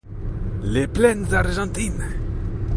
Les 0.63 0.87
plaines 0.87 1.31
Argentines 1.35 2.03